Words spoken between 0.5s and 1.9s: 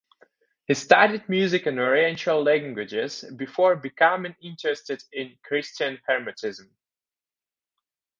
He studied music and